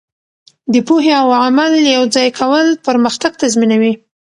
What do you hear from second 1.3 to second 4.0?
عمل یوځای کول پرمختګ تضمینوي.